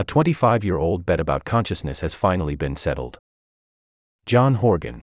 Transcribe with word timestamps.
A 0.00 0.04
25 0.04 0.64
year 0.64 0.78
old 0.78 1.04
bet 1.04 1.20
about 1.20 1.44
consciousness 1.44 2.00
has 2.00 2.14
finally 2.14 2.56
been 2.56 2.74
settled. 2.74 3.18
John 4.24 4.54
Horgan. 4.54 5.02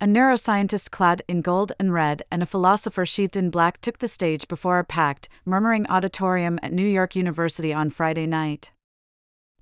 A 0.00 0.04
neuroscientist 0.04 0.90
clad 0.90 1.22
in 1.28 1.42
gold 1.42 1.70
and 1.78 1.92
red 1.92 2.24
and 2.28 2.42
a 2.42 2.46
philosopher 2.46 3.06
sheathed 3.06 3.36
in 3.36 3.50
black 3.50 3.80
took 3.80 4.00
the 4.00 4.08
stage 4.08 4.48
before 4.48 4.80
a 4.80 4.84
packed, 4.84 5.28
murmuring 5.44 5.86
auditorium 5.86 6.58
at 6.60 6.72
New 6.72 6.88
York 6.88 7.14
University 7.14 7.72
on 7.72 7.88
Friday 7.88 8.26
night. 8.26 8.72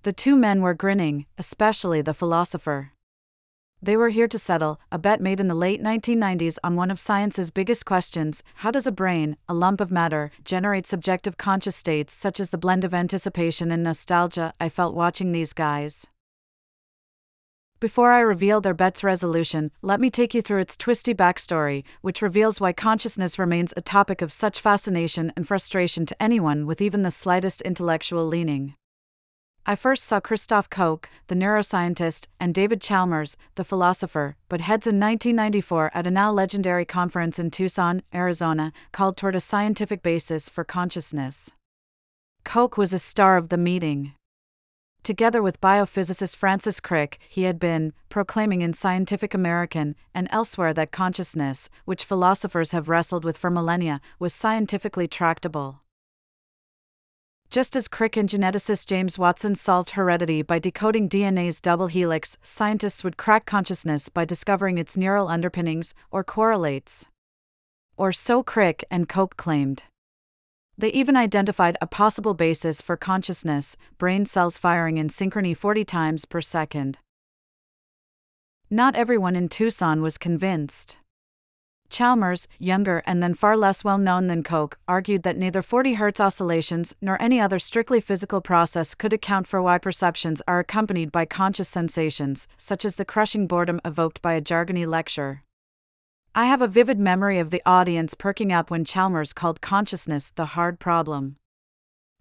The 0.03 0.14
two 0.14 0.34
men 0.34 0.62
were 0.62 0.73
grinning, 0.73 1.27
especially 1.37 2.01
the 2.01 2.15
philosopher. 2.15 2.93
They 3.80 3.96
were 3.96 4.08
here 4.08 4.26
to 4.26 4.38
settle 4.38 4.80
a 4.90 4.98
bet 4.98 5.20
made 5.20 5.38
in 5.38 5.46
the 5.46 5.54
late 5.54 5.80
1990s 5.80 6.58
on 6.64 6.74
one 6.74 6.90
of 6.90 6.98
science's 6.98 7.52
biggest 7.52 7.86
questions 7.86 8.42
how 8.56 8.72
does 8.72 8.88
a 8.88 8.92
brain, 8.92 9.36
a 9.48 9.54
lump 9.54 9.80
of 9.80 9.92
matter, 9.92 10.32
generate 10.45 10.86
subjective 10.86 11.36
conscious 11.36 11.77
states 11.77 12.12
such 12.12 12.41
as 12.41 12.50
the 12.50 12.59
blend 12.59 12.84
of 12.84 12.92
anticipation 12.92 13.70
and 13.70 13.84
nostalgia 13.84 14.52
I 14.60 14.68
felt 14.68 14.96
watching 14.96 15.30
these 15.30 15.52
guys? 15.52 16.06
Before 17.80 18.10
I 18.10 18.19
reveal 18.19 18.60
their 18.60 18.74
bet's 18.74 19.05
resolution, 19.05 19.70
let 19.83 20.00
me 20.00 20.10
take 20.10 20.34
you 20.34 20.42
through 20.42 20.58
its 20.58 20.77
twisty 20.77 21.14
backstory, 21.14 21.84
which 22.00 22.20
reveals 22.20 22.60
why 22.60 22.72
consciousness 22.72 23.38
remains 23.38 23.72
a 23.77 23.80
topic 23.80 24.20
of 24.20 24.33
such 24.33 24.60
fascination 24.60 25.33
and 25.36 25.47
frustration 25.47 26.05
to 26.06 26.20
anyone 26.20 26.66
with 26.66 26.80
even 26.80 27.02
the 27.02 27.12
slightest 27.12 27.60
intellectual 27.62 28.27
leaning. 28.27 28.74
I 29.67 29.77
first 29.77 30.05
saw 30.05 30.19
Christoph 30.21 30.71
Koch, 30.71 31.11
the 31.27 31.35
neuroscientist, 31.35 32.27
and 32.41 32.55
David 32.55 32.80
Chalmers, 32.80 33.37
the 33.55 33.65
philosopher, 33.65 34.37
but 34.48 34.62
heads 34.62 34.87
in 34.87 34.98
1994 34.98 35.91
at 35.93 36.07
a 36.07 36.11
now 36.11 36.33
legendary 36.33 36.87
conference 36.87 37.39
in 37.39 37.51
Tucson, 37.51 38.03
Arizona, 38.15 38.73
called 38.93 39.17
Toward 39.17 39.34
a 39.37 39.41
Scientific 39.41 40.03
Basis 40.03 40.48
for 40.48 40.65
Consciousness. 40.65 41.53
Koch 42.45 42.79
was 42.79 42.95
a 42.95 42.98
star 42.98 43.37
of 43.37 43.51
the 43.51 43.59
meeting. 43.59 44.15
Together 45.03 45.41
with 45.43 45.61
biophysicist 45.61 46.37
Francis 46.37 46.81
Crick, 46.81 47.19
he 47.29 47.45
had 47.45 47.59
been 47.59 47.93
proclaiming 48.09 48.62
in 48.62 48.75
Scientific 48.75 49.33
American 49.33 49.97
and 50.15 50.28
elsewhere 50.31 50.75
that 50.75 50.93
consciousness, 50.93 51.70
which 51.84 52.05
philosophers 52.05 52.72
have 52.72 52.89
wrestled 52.89 53.25
with 53.25 53.39
for 53.39 53.50
millennia, 53.50 54.00
was 54.19 54.34
scientifically 54.34 55.09
tractable. 55.09 55.81
Just 57.50 57.74
as 57.74 57.88
Crick 57.88 58.14
and 58.18 58.28
geneticist 58.28 58.86
James 58.86 59.18
Watson 59.18 59.54
solved 59.54 59.92
heredity 59.92 60.42
by 60.42 60.58
decoding 60.58 61.08
DNA's 61.08 61.62
double 61.62 61.86
helix, 61.86 62.36
scientists 62.42 63.02
would 63.02 63.16
crack 63.16 63.46
consciousness 63.46 64.10
by 64.10 64.27
discovering 64.27 64.77
its 64.77 64.98
neural 64.98 65.28
underpinnings, 65.28 65.94
or 66.10 66.22
correlates. 66.22 67.06
Or 67.96 68.12
so 68.12 68.42
Crick 68.42 68.84
and 68.91 69.08
Koch 69.08 69.38
claimed. 69.38 69.84
They 70.76 70.91
even 70.91 71.16
identified 71.16 71.78
a 71.80 71.86
possible 71.86 72.34
basis 72.34 72.82
for 72.82 72.98
consciousness 72.98 73.78
brain 73.96 74.26
cells 74.26 74.58
firing 74.58 74.98
in 74.98 75.08
synchrony 75.08 75.56
40 75.56 75.86
times 75.86 76.24
per 76.26 76.42
second. 76.42 76.98
Not 78.69 78.94
everyone 78.94 79.34
in 79.34 79.48
Tucson 79.48 80.02
was 80.02 80.19
convinced. 80.19 80.98
Chalmers, 81.91 82.47
younger 82.58 83.03
and 83.06 83.22
then 83.22 83.34
far 83.34 83.56
less 83.56 83.83
well 83.83 83.98
known 83.98 84.27
than 84.27 84.42
Koch, 84.42 84.78
argued 84.86 85.22
that 85.22 85.36
neither 85.36 85.62
40 85.62 85.97
Hz 85.97 86.20
oscillations 86.20 86.94
nor 87.00 87.20
any 87.20 87.41
other 87.41 87.58
strictly 87.58 88.00
physical 88.00 88.41
process 88.41 88.94
could 88.94 89.12
account 89.12 89.47
for 89.47 89.62
why 89.62 89.78
perceptions 89.78 90.42
are 90.47 90.59
accompanied 90.59 91.11
by 91.11 91.25
conscious 91.25 91.69
sensations, 91.69 92.47
such 92.56 92.84
as 92.84 92.97
the 92.97 93.05
crushing 93.05 93.47
boredom 93.47 93.81
evoked 93.84 94.20
by 94.20 94.34
a 94.34 94.42
jargony 94.42 94.86
lecture. 94.86 95.42
I 96.34 96.47
have 96.47 96.62
a 96.62 96.69
vivid 96.69 96.98
memory 96.98 97.39
of 97.39 97.50
the 97.50 97.62
audience 97.64 98.14
perking 98.14 98.53
up 98.53 98.70
when 98.70 98.84
Chalmers 98.84 99.33
called 99.33 99.61
consciousness 99.61 100.31
the 100.31 100.47
hard 100.47 100.78
problem. 100.78 101.36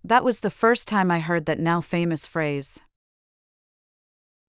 That 0.03 0.23
was 0.23 0.39
the 0.39 0.49
first 0.49 0.87
time 0.87 1.11
I 1.11 1.19
heard 1.19 1.45
that 1.45 1.59
now 1.59 1.81
famous 1.81 2.25
phrase. 2.25 2.79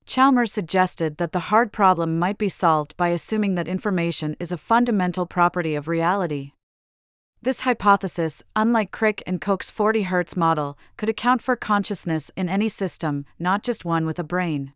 Chalmers 0.08 0.50
suggested 0.50 1.18
that 1.18 1.32
the 1.32 1.50
hard 1.50 1.70
problem 1.70 2.18
might 2.18 2.38
be 2.38 2.48
solved 2.48 2.96
by 2.96 3.08
assuming 3.08 3.56
that 3.56 3.68
information 3.68 4.34
is 4.40 4.50
a 4.50 4.56
fundamental 4.56 5.26
property 5.26 5.74
of 5.74 5.86
reality. 5.86 6.52
This 7.42 7.60
hypothesis, 7.60 8.42
unlike 8.56 8.90
Crick 8.90 9.22
and 9.26 9.38
Koch's 9.38 9.68
40 9.68 10.04
Hz 10.04 10.34
model, 10.34 10.78
could 10.96 11.10
account 11.10 11.42
for 11.42 11.56
consciousness 11.56 12.30
in 12.38 12.48
any 12.48 12.70
system, 12.70 13.26
not 13.38 13.62
just 13.62 13.84
one 13.84 14.06
with 14.06 14.18
a 14.18 14.24
brain. 14.24 14.72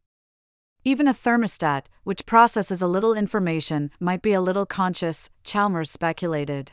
Even 0.84 1.08
a 1.08 1.14
thermostat, 1.14 1.86
which 2.04 2.26
processes 2.26 2.82
a 2.82 2.86
little 2.86 3.14
information, 3.14 3.90
might 3.98 4.20
be 4.20 4.34
a 4.34 4.40
little 4.42 4.66
conscious, 4.66 5.30
Chalmers 5.44 5.90
speculated. 5.90 6.72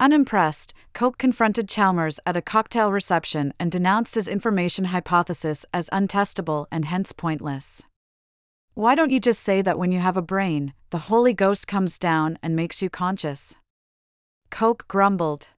Unimpressed, 0.00 0.74
Koch 0.92 1.16
confronted 1.18 1.68
Chalmers 1.68 2.18
at 2.26 2.36
a 2.36 2.42
cocktail 2.42 2.90
reception 2.90 3.54
and 3.60 3.70
denounced 3.70 4.16
his 4.16 4.28
information 4.28 4.86
hypothesis 4.86 5.64
as 5.72 5.88
untestable 5.92 6.66
and 6.70 6.86
hence 6.86 7.12
pointless. 7.12 7.82
Why 8.74 8.96
don't 8.96 9.10
you 9.10 9.20
just 9.20 9.40
say 9.40 9.62
that 9.62 9.78
when 9.78 9.92
you 9.92 10.00
have 10.00 10.16
a 10.16 10.22
brain, 10.22 10.74
the 10.90 11.06
Holy 11.10 11.32
Ghost 11.32 11.68
comes 11.68 11.96
down 11.96 12.38
and 12.42 12.56
makes 12.56 12.82
you 12.82 12.90
conscious? 12.90 13.54
Koch 14.50 14.86
grumbled. 14.88 15.48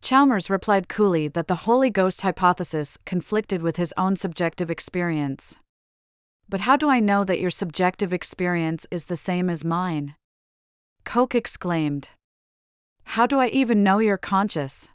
Chalmers 0.00 0.48
replied 0.48 0.88
coolly 0.88 1.28
that 1.28 1.48
the 1.48 1.66
Holy 1.66 1.90
Ghost 1.90 2.22
hypothesis 2.22 2.98
conflicted 3.04 3.62
with 3.62 3.76
his 3.76 3.92
own 3.98 4.16
subjective 4.16 4.70
experience. 4.70 5.56
But 6.48 6.62
how 6.62 6.76
do 6.76 6.88
I 6.88 7.00
know 7.00 7.22
that 7.22 7.38
your 7.38 7.50
subjective 7.50 8.12
experience 8.14 8.86
is 8.90 9.04
the 9.04 9.16
same 9.16 9.48
as 9.48 9.64
mine? 9.64 10.14
Koch 11.04 11.34
exclaimed. 11.34 12.08
How 13.04 13.26
do 13.26 13.38
I 13.38 13.48
even 13.48 13.82
know 13.82 13.98
you're 13.98 14.16
conscious? 14.16 14.88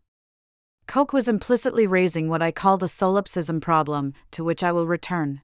Koch 0.88 1.14
was 1.14 1.28
implicitly 1.28 1.86
raising 1.86 2.30
what 2.30 2.42
I 2.42 2.52
call 2.52 2.78
the 2.78 2.88
solipsism 2.88 3.60
problem, 3.62 4.14
to 4.32 4.44
which 4.44 4.64
I 4.64 4.72
will 4.72 4.88
return. 4.88 5.42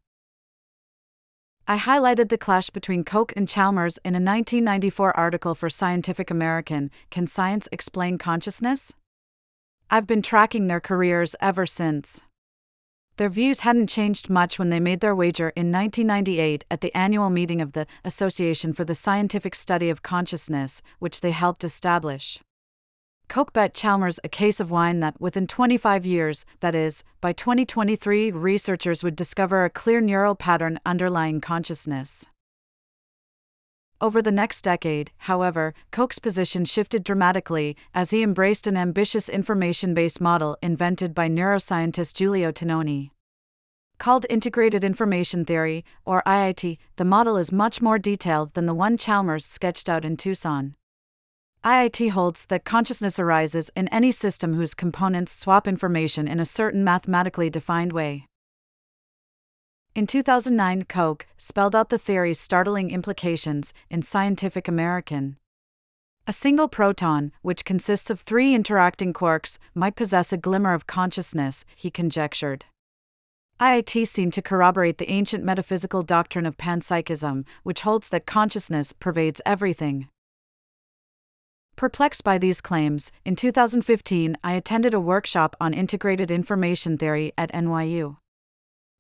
I 1.68 1.78
highlighted 1.78 2.30
the 2.30 2.38
clash 2.38 2.70
between 2.70 3.04
Koch 3.04 3.32
and 3.36 3.48
Chalmers 3.48 3.98
in 4.00 4.16
a 4.16 4.20
1994 4.20 5.16
article 5.16 5.56
for 5.56 5.70
Scientific 5.70 6.30
American 6.30 6.92
Can 7.10 7.28
Science 7.28 7.70
Explain 7.72 8.18
Consciousness? 8.18 8.94
I've 9.90 10.08
been 10.08 10.22
tracking 10.22 10.68
their 10.68 10.82
careers 10.82 11.36
ever 11.40 11.66
since. 11.66 12.22
Their 13.18 13.30
views 13.30 13.60
hadn't 13.60 13.88
changed 13.88 14.30
much 14.30 14.58
when 14.58 14.72
they 14.72 14.80
made 14.80 15.00
their 15.00 15.16
wager 15.16 15.50
in 15.50 15.72
1998 15.72 16.66
at 16.72 16.82
the 16.82 16.94
annual 16.98 17.30
meeting 17.30 17.62
of 17.62 17.74
the 17.74 17.86
Association 18.04 18.74
for 18.74 18.84
the 18.84 18.96
Scientific 18.96 19.54
Study 19.54 19.90
of 19.90 20.02
Consciousness, 20.02 20.82
which 21.00 21.22
they 21.22 21.32
helped 21.32 21.64
establish. 21.64 22.40
Koch 23.28 23.52
bet 23.54 23.74
Chalmers 23.74 24.20
a 24.24 24.30
case 24.30 24.60
of 24.60 24.72
wine 24.72 25.00
that 25.00 25.20
within 25.20 25.48
25 25.48 26.06
years, 26.06 26.46
that 26.60 26.76
is, 26.76 27.04
by 27.22 27.34
2023, 27.34 28.32
researchers 28.32 29.04
would 29.04 29.16
discover 29.16 29.64
a 29.64 29.70
clear 29.70 30.02
neural 30.02 30.36
pattern 30.36 30.80
underlying 30.86 31.42
consciousness. 31.42 32.26
Over 34.04 34.22
the 34.22 34.32
next 34.32 34.64
decade, 34.64 35.12
however, 35.18 35.74
Koch's 35.92 36.20
position 36.20 36.66
shifted 36.66 37.06
dramatically 37.06 37.78
as 37.94 38.12
he 38.12 38.22
embraced 38.22 38.68
an 38.68 38.76
ambitious 38.76 39.30
information 39.30 39.94
based 39.94 40.20
model 40.20 40.58
invented 40.62 41.16
by 41.16 41.30
neuroscientist 41.30 42.14
Giulio 42.16 42.52
Tononi. 42.52 43.12
Called 44.00 44.26
Integrated 44.30 44.84
Information 44.84 45.46
Theory, 45.46 45.86
or 46.04 46.22
IIT, 46.28 46.78
the 46.98 47.06
model 47.06 47.38
is 47.38 47.54
much 47.54 47.82
more 47.82 47.98
detailed 47.98 48.54
than 48.56 48.66
the 48.66 48.74
one 48.74 48.98
Chalmers 48.98 49.46
sketched 49.46 49.88
out 49.88 50.04
in 50.04 50.18
Tucson. 50.18 50.76
IIT 51.66 52.12
holds 52.12 52.46
that 52.48 52.66
consciousness 52.66 53.18
arises 53.18 53.72
in 53.74 53.88
any 53.88 54.12
system 54.12 54.56
whose 54.56 54.74
components 54.74 55.32
swap 55.32 55.66
information 55.66 56.28
in 56.28 56.42
a 56.42 56.46
certain 56.46 56.84
mathematically 56.84 57.50
defined 57.50 57.94
way. 57.94 58.28
In 59.96 60.06
2009, 60.06 60.84
Koch 60.84 61.26
spelled 61.38 61.74
out 61.74 61.88
the 61.88 61.98
theory's 61.98 62.40
startling 62.40 62.92
implications 62.92 63.74
in 63.90 64.02
Scientific 64.02 64.68
American. 64.68 65.38
A 66.28 66.34
single 66.34 66.68
proton, 66.68 67.32
which 67.44 67.64
consists 67.64 68.10
of 68.10 68.20
three 68.20 68.54
interacting 68.54 69.14
quarks, 69.14 69.58
might 69.74 69.96
possess 69.96 70.34
a 70.34 70.38
glimmer 70.38 70.74
of 70.74 70.86
consciousness, 70.86 71.64
he 71.78 71.90
conjectured. 71.90 72.66
IIT 73.62 74.06
seemed 74.10 74.34
to 74.34 74.42
corroborate 74.42 74.98
the 74.98 75.10
ancient 75.10 75.46
metaphysical 75.46 76.04
doctrine 76.04 76.46
of 76.46 76.58
panpsychism, 76.58 77.46
which 77.64 77.82
holds 77.82 78.10
that 78.10 78.26
consciousness 78.26 78.92
pervades 78.92 79.40
everything. 79.46 80.10
Perplexed 81.76 82.24
by 82.24 82.38
these 82.38 82.62
claims, 82.62 83.12
in 83.26 83.36
2015 83.36 84.38
I 84.44 84.54
attended 84.54 84.94
a 84.94 85.00
workshop 85.00 85.56
on 85.60 85.74
integrated 85.74 86.30
information 86.30 86.98
theory 86.98 87.34
at 87.38 87.52
NYU. 87.52 88.18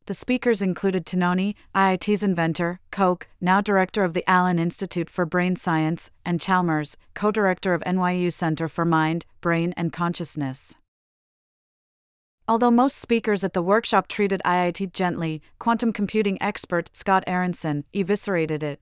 The 0.05 0.13
speakers 0.13 0.61
included 0.61 1.05
Tononi, 1.05 1.55
IIT's 1.73 2.23
inventor, 2.23 2.81
Koch, 2.91 3.27
now 3.39 3.61
director 3.61 4.03
of 4.03 4.13
the 4.13 4.29
Allen 4.29 4.59
Institute 4.59 5.09
for 5.09 5.25
Brain 5.25 5.55
Science, 5.55 6.11
and 6.25 6.41
Chalmers, 6.41 6.97
co 7.13 7.31
director 7.31 7.73
of 7.73 7.81
NYU 7.83 8.33
Center 8.33 8.67
for 8.67 8.83
Mind, 8.83 9.25
Brain, 9.39 9.73
and 9.77 9.93
Consciousness. 9.93 10.75
Although 12.49 12.71
most 12.71 12.97
speakers 12.97 13.45
at 13.45 13.53
the 13.53 13.61
workshop 13.61 14.09
treated 14.09 14.41
IIT 14.43 14.91
gently, 14.91 15.41
quantum 15.57 15.93
computing 15.93 16.41
expert 16.41 16.89
Scott 16.93 17.23
Aaronson 17.25 17.85
eviscerated 17.93 18.61
it. 18.61 18.81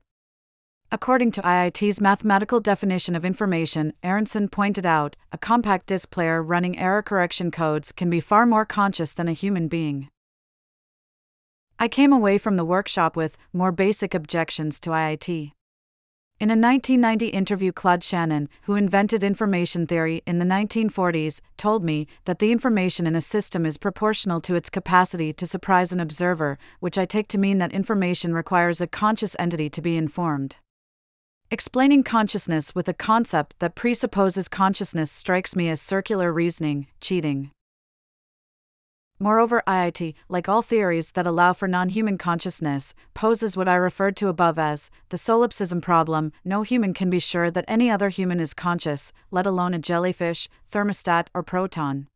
According 0.93 1.31
to 1.31 1.41
IIT's 1.41 2.01
mathematical 2.01 2.59
definition 2.59 3.15
of 3.15 3.23
information, 3.23 3.93
Aaronson 4.03 4.49
pointed 4.49 4.85
out, 4.85 5.15
a 5.31 5.37
compact 5.37 5.85
disc 5.85 6.11
player 6.11 6.43
running 6.43 6.77
error 6.77 7.01
correction 7.01 7.49
codes 7.49 7.93
can 7.93 8.09
be 8.09 8.19
far 8.19 8.45
more 8.45 8.65
conscious 8.65 9.13
than 9.13 9.29
a 9.29 9.33
human 9.33 9.69
being. 9.69 10.09
I 11.79 11.87
came 11.87 12.11
away 12.11 12.37
from 12.37 12.57
the 12.57 12.65
workshop 12.65 13.15
with 13.15 13.37
more 13.53 13.71
basic 13.71 14.13
objections 14.13 14.81
to 14.81 14.89
IIT. 14.89 15.53
In 16.41 16.49
a 16.49 16.59
1990 16.59 17.27
interview, 17.27 17.71
Claude 17.71 18.03
Shannon, 18.03 18.49
who 18.63 18.75
invented 18.75 19.23
information 19.23 19.87
theory 19.87 20.21
in 20.27 20.39
the 20.39 20.45
1940s, 20.45 21.39
told 21.55 21.85
me 21.85 22.05
that 22.25 22.39
the 22.39 22.51
information 22.51 23.07
in 23.07 23.15
a 23.15 23.21
system 23.21 23.65
is 23.65 23.77
proportional 23.77 24.41
to 24.41 24.55
its 24.55 24.69
capacity 24.69 25.31
to 25.31 25.47
surprise 25.47 25.93
an 25.93 26.01
observer, 26.01 26.57
which 26.81 26.97
I 26.97 27.05
take 27.05 27.29
to 27.29 27.37
mean 27.37 27.59
that 27.59 27.71
information 27.71 28.33
requires 28.33 28.81
a 28.81 28.87
conscious 28.87 29.37
entity 29.39 29.69
to 29.69 29.81
be 29.81 29.95
informed. 29.95 30.57
Explaining 31.53 32.03
consciousness 32.03 32.73
with 32.73 32.87
a 32.87 32.93
concept 32.93 33.59
that 33.59 33.75
presupposes 33.75 34.47
consciousness 34.47 35.11
strikes 35.11 35.53
me 35.53 35.67
as 35.67 35.81
circular 35.81 36.31
reasoning, 36.31 36.87
cheating. 37.01 37.51
Moreover, 39.19 39.61
IIT, 39.67 40.13
like 40.29 40.47
all 40.47 40.61
theories 40.61 41.11
that 41.11 41.27
allow 41.27 41.51
for 41.51 41.67
non 41.67 41.89
human 41.89 42.17
consciousness, 42.17 42.93
poses 43.13 43.57
what 43.57 43.67
I 43.67 43.75
referred 43.75 44.15
to 44.15 44.29
above 44.29 44.57
as 44.57 44.91
the 45.09 45.17
solipsism 45.17 45.81
problem. 45.81 46.31
No 46.45 46.61
human 46.61 46.93
can 46.93 47.09
be 47.09 47.19
sure 47.19 47.51
that 47.51 47.65
any 47.67 47.91
other 47.91 48.07
human 48.07 48.39
is 48.39 48.53
conscious, 48.53 49.11
let 49.29 49.45
alone 49.45 49.73
a 49.73 49.79
jellyfish, 49.79 50.47
thermostat, 50.71 51.27
or 51.33 51.43
proton. 51.43 52.07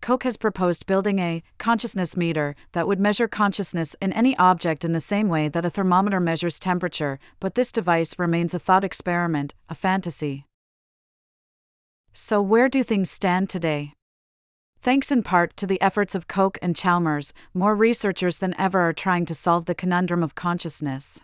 Koch 0.00 0.22
has 0.22 0.36
proposed 0.36 0.86
building 0.86 1.18
a 1.18 1.42
consciousness 1.58 2.16
meter 2.16 2.54
that 2.72 2.86
would 2.86 3.00
measure 3.00 3.28
consciousness 3.28 3.96
in 4.00 4.12
any 4.12 4.36
object 4.36 4.84
in 4.84 4.92
the 4.92 5.00
same 5.00 5.28
way 5.28 5.48
that 5.48 5.64
a 5.64 5.70
thermometer 5.70 6.20
measures 6.20 6.58
temperature, 6.58 7.18
but 7.40 7.54
this 7.54 7.72
device 7.72 8.18
remains 8.18 8.54
a 8.54 8.58
thought 8.58 8.84
experiment, 8.84 9.54
a 9.68 9.74
fantasy. 9.74 10.46
So, 12.12 12.40
where 12.40 12.68
do 12.68 12.82
things 12.82 13.10
stand 13.10 13.48
today? 13.48 13.92
Thanks 14.80 15.10
in 15.10 15.22
part 15.22 15.56
to 15.56 15.66
the 15.66 15.80
efforts 15.80 16.14
of 16.14 16.28
Koch 16.28 16.56
and 16.62 16.76
Chalmers, 16.76 17.32
more 17.52 17.74
researchers 17.74 18.38
than 18.38 18.54
ever 18.58 18.80
are 18.80 18.92
trying 18.92 19.26
to 19.26 19.34
solve 19.34 19.64
the 19.64 19.74
conundrum 19.74 20.22
of 20.22 20.34
consciousness. 20.34 21.20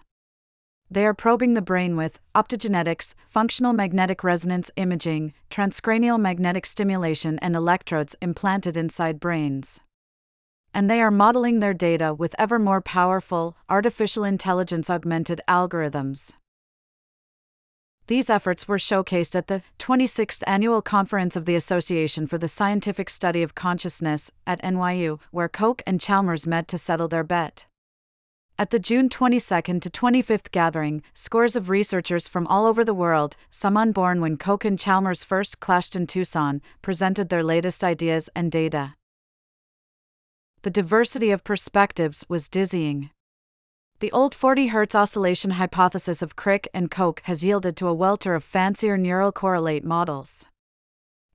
They 0.94 1.06
are 1.06 1.12
probing 1.12 1.54
the 1.54 1.60
brain 1.60 1.96
with 1.96 2.20
optogenetics, 2.36 3.16
functional 3.26 3.72
magnetic 3.72 4.22
resonance 4.22 4.70
imaging, 4.76 5.32
transcranial 5.50 6.20
magnetic 6.20 6.66
stimulation, 6.66 7.36
and 7.40 7.56
electrodes 7.56 8.14
implanted 8.22 8.76
inside 8.76 9.18
brains. 9.18 9.80
And 10.72 10.88
they 10.88 11.02
are 11.02 11.10
modeling 11.10 11.58
their 11.58 11.74
data 11.74 12.14
with 12.14 12.36
ever 12.38 12.60
more 12.60 12.80
powerful, 12.80 13.56
artificial 13.68 14.22
intelligence 14.22 14.88
augmented 14.88 15.40
algorithms. 15.48 16.30
These 18.06 18.30
efforts 18.30 18.68
were 18.68 18.78
showcased 18.78 19.34
at 19.34 19.48
the 19.48 19.62
26th 19.80 20.44
Annual 20.46 20.82
Conference 20.82 21.34
of 21.34 21.44
the 21.44 21.56
Association 21.56 22.28
for 22.28 22.38
the 22.38 22.46
Scientific 22.46 23.10
Study 23.10 23.42
of 23.42 23.56
Consciousness 23.56 24.30
at 24.46 24.62
NYU, 24.62 25.18
where 25.32 25.48
Koch 25.48 25.82
and 25.88 26.00
Chalmers 26.00 26.46
met 26.46 26.68
to 26.68 26.78
settle 26.78 27.08
their 27.08 27.24
bet. 27.24 27.66
At 28.56 28.70
the 28.70 28.78
June 28.78 29.08
22 29.08 29.80
to 29.80 29.90
25th 29.90 30.52
gathering, 30.52 31.02
scores 31.12 31.56
of 31.56 31.68
researchers 31.68 32.28
from 32.28 32.46
all 32.46 32.66
over 32.66 32.84
the 32.84 32.94
world, 32.94 33.36
some 33.50 33.76
unborn 33.76 34.20
when 34.20 34.36
Koch 34.36 34.64
and 34.64 34.78
Chalmers 34.78 35.24
first 35.24 35.58
clashed 35.58 35.96
in 35.96 36.06
Tucson, 36.06 36.62
presented 36.80 37.30
their 37.30 37.42
latest 37.42 37.82
ideas 37.82 38.30
and 38.36 38.52
data. 38.52 38.94
The 40.62 40.70
diversity 40.70 41.32
of 41.32 41.42
perspectives 41.42 42.24
was 42.28 42.48
dizzying. 42.48 43.10
The 43.98 44.12
old 44.12 44.36
40 44.36 44.70
Hz 44.70 44.94
oscillation 44.94 45.52
hypothesis 45.52 46.22
of 46.22 46.36
Crick 46.36 46.68
and 46.72 46.92
Koch 46.92 47.22
has 47.24 47.42
yielded 47.42 47.76
to 47.78 47.88
a 47.88 47.94
welter 47.94 48.36
of 48.36 48.44
fancier 48.44 48.96
neural 48.96 49.32
correlate 49.32 49.84
models. 49.84 50.46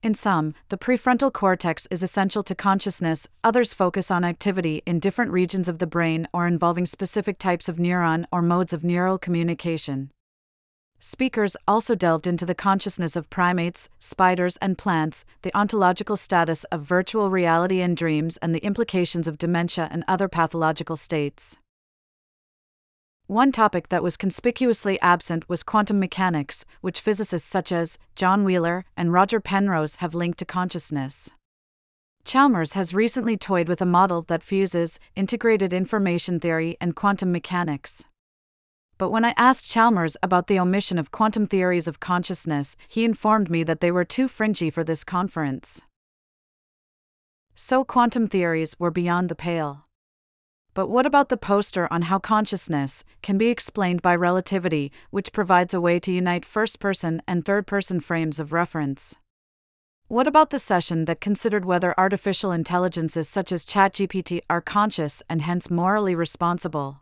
In 0.01 0.13
some, 0.13 0.53
the 0.69 0.77
prefrontal 0.77 1.33
cortex 1.33 1.85
is 1.91 2.01
essential 2.01 2.41
to 2.43 2.55
consciousness, 2.55 3.27
others 3.43 3.73
focus 3.73 4.09
on 4.09 4.23
activity 4.23 4.81
in 4.85 5.01
different 5.01 5.31
regions 5.31 5.67
of 5.67 5.79
the 5.79 5.87
brain 5.87 6.25
or 6.33 6.47
involving 6.47 6.85
specific 6.85 7.37
types 7.37 7.67
of 7.67 7.75
neuron 7.75 8.23
or 8.31 8.41
modes 8.41 8.71
of 8.71 8.85
neural 8.85 9.17
communication. 9.17 10.11
Speakers 10.99 11.57
also 11.67 11.95
delved 11.95 12.27
into 12.27 12.45
the 12.45 12.55
consciousness 12.55 13.17
of 13.17 13.29
primates, 13.29 13.89
spiders, 13.99 14.55
and 14.57 14.77
plants, 14.77 15.25
the 15.41 15.55
ontological 15.55 16.15
status 16.15 16.63
of 16.65 16.81
virtual 16.81 17.29
reality 17.29 17.81
and 17.81 17.97
dreams, 17.97 18.37
and 18.37 18.55
the 18.55 18.63
implications 18.63 19.27
of 19.27 19.37
dementia 19.37 19.89
and 19.91 20.05
other 20.07 20.29
pathological 20.29 20.95
states. 20.95 21.57
One 23.29 23.51
topic 23.51 23.89
that 23.89 24.01
was 24.01 24.17
conspicuously 24.17 24.99
absent 25.01 25.47
was 25.47 25.61
quantum 25.61 25.99
mechanics, 25.99 26.65
which 26.81 26.99
physicists 26.99 27.47
such 27.47 27.71
as 27.71 27.99
John 28.15 28.43
Wheeler 28.43 28.85
and 28.97 29.13
Roger 29.13 29.39
Penrose 29.39 29.97
have 29.97 30.15
linked 30.15 30.39
to 30.39 30.45
consciousness. 30.45 31.29
Chalmers 32.25 32.73
has 32.73 32.91
recently 32.91 33.37
toyed 33.37 33.67
with 33.67 33.83
a 33.83 33.85
model 33.85 34.23
that 34.23 34.41
fuses 34.41 34.99
integrated 35.15 35.73
information 35.73 36.39
theory 36.39 36.75
and 36.81 36.95
quantum 36.95 37.31
mechanics. 37.31 38.03
But 38.97 39.11
when 39.11 39.23
I 39.23 39.35
asked 39.37 39.69
Chalmers 39.69 40.17
about 40.23 40.47
the 40.47 40.59
omission 40.59 40.97
of 40.97 41.11
quantum 41.11 41.45
theories 41.45 41.87
of 41.87 41.99
consciousness, 41.99 42.75
he 42.87 43.05
informed 43.05 43.51
me 43.51 43.61
that 43.61 43.79
they 43.79 43.91
were 43.91 44.05
too 44.05 44.27
fringy 44.27 44.71
for 44.71 44.83
this 44.83 45.03
conference. 45.03 45.83
So 47.53 47.83
quantum 47.83 48.25
theories 48.25 48.73
were 48.79 48.89
beyond 48.89 49.29
the 49.29 49.35
pale. 49.35 49.85
But 50.79 50.89
what 50.89 51.05
about 51.05 51.27
the 51.27 51.35
poster 51.35 51.91
on 51.91 52.03
how 52.03 52.19
consciousness 52.19 53.03
can 53.21 53.37
be 53.37 53.49
explained 53.49 54.01
by 54.01 54.15
relativity, 54.15 54.93
which 55.09 55.33
provides 55.33 55.73
a 55.73 55.81
way 55.81 55.99
to 55.99 56.09
unite 56.09 56.45
first 56.45 56.79
person 56.79 57.21
and 57.27 57.43
third 57.43 57.67
person 57.67 57.99
frames 57.99 58.39
of 58.39 58.53
reference? 58.53 59.17
What 60.07 60.25
about 60.25 60.51
the 60.51 60.57
session 60.57 61.03
that 61.03 61.19
considered 61.19 61.65
whether 61.65 61.93
artificial 61.99 62.53
intelligences 62.53 63.27
such 63.27 63.51
as 63.51 63.65
ChatGPT 63.65 64.39
are 64.49 64.61
conscious 64.61 65.21
and 65.29 65.41
hence 65.41 65.69
morally 65.69 66.15
responsible? 66.15 67.01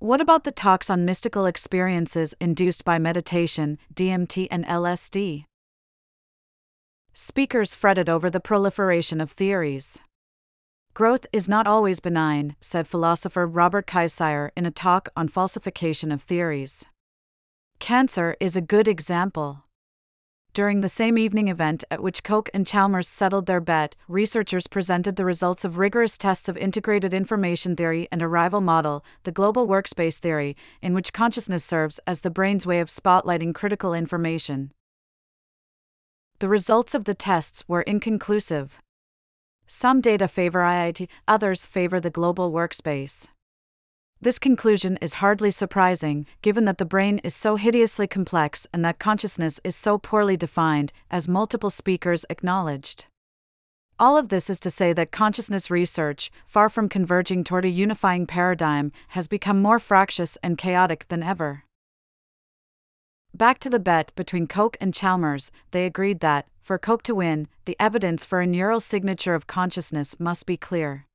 What 0.00 0.20
about 0.20 0.42
the 0.42 0.50
talks 0.50 0.90
on 0.90 1.04
mystical 1.04 1.46
experiences 1.46 2.34
induced 2.40 2.84
by 2.84 2.98
meditation, 2.98 3.78
DMT, 3.94 4.48
and 4.50 4.66
LSD? 4.66 5.44
Speakers 7.12 7.76
fretted 7.76 8.08
over 8.08 8.28
the 8.28 8.40
proliferation 8.40 9.20
of 9.20 9.30
theories. 9.30 10.00
Growth 11.00 11.24
is 11.32 11.48
not 11.48 11.66
always 11.66 11.98
benign, 11.98 12.56
said 12.60 12.86
philosopher 12.86 13.46
Robert 13.46 13.86
Kiyosaki 13.86 14.50
in 14.54 14.66
a 14.66 14.70
talk 14.70 15.08
on 15.16 15.28
falsification 15.28 16.12
of 16.12 16.20
theories. 16.20 16.84
Cancer 17.78 18.36
is 18.38 18.54
a 18.54 18.60
good 18.60 18.86
example. 18.86 19.64
During 20.52 20.82
the 20.82 20.90
same 20.90 21.16
evening 21.16 21.48
event 21.48 21.84
at 21.90 22.02
which 22.02 22.22
Koch 22.22 22.50
and 22.52 22.66
Chalmers 22.66 23.08
settled 23.08 23.46
their 23.46 23.62
bet, 23.62 23.96
researchers 24.08 24.66
presented 24.66 25.16
the 25.16 25.24
results 25.24 25.64
of 25.64 25.78
rigorous 25.78 26.18
tests 26.18 26.50
of 26.50 26.58
integrated 26.58 27.14
information 27.14 27.74
theory 27.74 28.06
and 28.12 28.20
a 28.20 28.28
rival 28.28 28.60
model, 28.60 29.02
the 29.22 29.32
global 29.32 29.66
workspace 29.66 30.18
theory, 30.18 30.54
in 30.82 30.92
which 30.92 31.14
consciousness 31.14 31.64
serves 31.64 31.98
as 32.06 32.20
the 32.20 32.28
brain's 32.28 32.66
way 32.66 32.78
of 32.78 32.88
spotlighting 32.88 33.54
critical 33.54 33.94
information. 33.94 34.70
The 36.40 36.48
results 36.50 36.94
of 36.94 37.04
the 37.04 37.14
tests 37.14 37.64
were 37.66 37.80
inconclusive. 37.80 38.82
Some 39.72 40.00
data 40.00 40.26
favor 40.26 40.62
IIT, 40.62 41.06
others 41.28 41.64
favor 41.64 42.00
the 42.00 42.10
global 42.10 42.50
workspace. 42.50 43.28
This 44.20 44.36
conclusion 44.36 44.96
is 45.00 45.22
hardly 45.22 45.52
surprising, 45.52 46.26
given 46.42 46.64
that 46.64 46.78
the 46.78 46.84
brain 46.84 47.20
is 47.22 47.36
so 47.36 47.54
hideously 47.54 48.08
complex 48.08 48.66
and 48.72 48.84
that 48.84 48.98
consciousness 48.98 49.60
is 49.62 49.76
so 49.76 49.96
poorly 49.96 50.36
defined, 50.36 50.92
as 51.08 51.28
multiple 51.28 51.70
speakers 51.70 52.26
acknowledged. 52.28 53.06
All 53.96 54.18
of 54.18 54.28
this 54.28 54.50
is 54.50 54.58
to 54.58 54.70
say 54.70 54.92
that 54.92 55.12
consciousness 55.12 55.70
research, 55.70 56.32
far 56.48 56.68
from 56.68 56.88
converging 56.88 57.44
toward 57.44 57.64
a 57.64 57.68
unifying 57.68 58.26
paradigm, 58.26 58.90
has 59.10 59.28
become 59.28 59.62
more 59.62 59.78
fractious 59.78 60.36
and 60.42 60.58
chaotic 60.58 61.06
than 61.06 61.22
ever. 61.22 61.62
Back 63.34 63.58
to 63.60 63.70
the 63.70 63.78
bet 63.78 64.12
between 64.16 64.46
Koch 64.46 64.76
and 64.80 64.92
Chalmers, 64.92 65.52
they 65.70 65.86
agreed 65.86 66.20
that, 66.20 66.46
for 66.62 66.78
Koch 66.78 67.02
to 67.04 67.14
win, 67.14 67.48
the 67.64 67.76
evidence 67.80 68.24
for 68.24 68.40
a 68.40 68.46
neural 68.46 68.80
signature 68.80 69.34
of 69.34 69.46
consciousness 69.46 70.18
must 70.18 70.46
be 70.46 70.56
clear. 70.56 71.06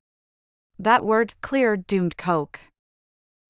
That 0.80 1.06
word, 1.06 1.34
clear, 1.42 1.78
doomed 1.78 2.18
Koch. 2.18 2.60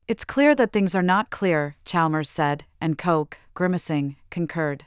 It's 0.08 0.26
clear 0.26 0.54
that 0.56 0.72
things 0.72 0.94
are 0.94 1.02
not 1.02 1.30
clear, 1.30 1.78
Chalmers 1.86 2.30
said, 2.30 2.66
and 2.80 2.98
Koch, 2.98 3.38
grimacing, 3.54 4.18
concurred. 4.30 4.86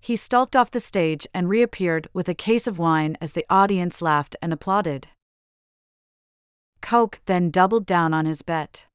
He 0.00 0.16
stalked 0.16 0.56
off 0.56 0.70
the 0.70 0.80
stage 0.80 1.26
and 1.34 1.48
reappeared 1.48 2.08
with 2.12 2.28
a 2.28 2.34
case 2.34 2.66
of 2.66 2.78
wine 2.78 3.16
as 3.20 3.32
the 3.32 3.46
audience 3.50 4.00
laughed 4.00 4.36
and 4.40 4.52
applauded. 4.52 5.08
Koch 6.80 7.20
then 7.26 7.50
doubled 7.50 7.86
down 7.86 8.14
on 8.14 8.24
his 8.24 8.42
bet. 8.42 8.86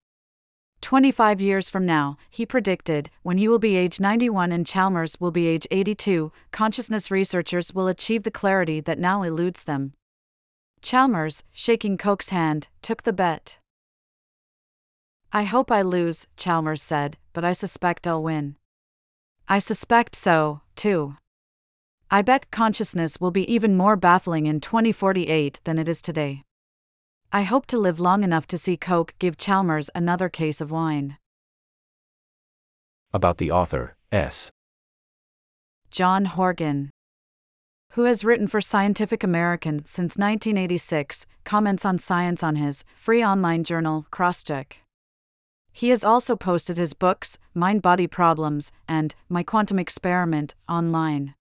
25 0.86 1.42
years 1.42 1.68
from 1.68 1.84
now, 1.84 2.16
he 2.30 2.46
predicted, 2.46 3.10
when 3.24 3.40
you 3.40 3.50
will 3.50 3.58
be 3.58 3.76
age 3.76 4.00
91 4.00 4.52
and 4.52 4.68
Chalmers 4.68 5.20
will 5.20 5.32
be 5.32 5.48
age 5.48 5.66
82, 5.72 6.32
consciousness 6.52 7.10
researchers 7.10 7.74
will 7.74 7.88
achieve 7.88 8.22
the 8.22 8.30
clarity 8.30 8.80
that 8.82 9.00
now 9.00 9.24
eludes 9.24 9.64
them. 9.64 9.94
Chalmers, 10.84 11.44
shaking 11.52 11.98
Koch's 11.98 12.30
hand, 12.30 12.68
took 12.84 13.02
the 13.02 13.12
bet. 13.12 13.58
I 15.34 15.46
hope 15.46 15.72
I 15.72 15.82
lose, 15.82 16.28
Chalmers 16.38 16.84
said, 16.84 17.18
but 17.34 17.44
I 17.44 17.54
suspect 17.54 18.06
I'll 18.06 18.22
win. 18.22 18.56
I 19.48 19.58
suspect 19.58 20.16
so, 20.16 20.62
too. 20.76 21.18
I 22.12 22.22
bet 22.22 22.52
consciousness 22.52 23.20
will 23.20 23.32
be 23.32 23.52
even 23.52 23.76
more 23.76 23.96
baffling 23.96 24.46
in 24.46 24.60
2048 24.60 25.62
than 25.64 25.80
it 25.80 25.90
is 25.90 26.04
today. 26.04 26.44
I 27.36 27.44
hope 27.44 27.66
to 27.66 27.78
live 27.78 28.00
long 28.00 28.24
enough 28.24 28.48
to 28.48 28.58
see 28.58 28.78
Koch 28.78 29.14
give 29.20 29.36
Chalmers 29.36 29.90
another 29.94 30.30
case 30.30 30.62
of 30.62 30.72
wine. 30.72 31.18
About 33.14 33.40
the 33.40 33.52
author, 33.52 33.98
S. 34.10 34.52
John 35.92 36.24
Horgan, 36.24 36.92
who 37.92 38.06
has 38.06 38.24
written 38.24 38.48
for 38.48 38.62
Scientific 38.62 39.22
American 39.22 39.86
since 39.86 40.18
1986, 40.18 41.26
comments 41.44 41.84
on 41.84 42.00
science 42.00 42.42
on 42.42 42.56
his 42.56 42.86
free 42.96 43.22
online 43.22 43.66
journal, 43.66 44.06
Crosscheck. 44.12 44.78
He 45.74 45.90
has 45.90 46.06
also 46.06 46.38
posted 46.38 46.78
his 46.78 46.94
books, 46.94 47.38
Mind 47.54 47.82
Body 47.82 48.08
Problems, 48.08 48.72
and 48.88 49.14
My 49.28 49.44
Quantum 49.44 49.78
Experiment, 49.78 50.56
online. 50.70 51.36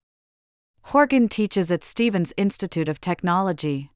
Horgan 0.86 1.28
teaches 1.28 1.70
at 1.70 1.84
Stevens 1.84 2.34
Institute 2.36 2.88
of 2.88 3.00
Technology. 3.00 3.92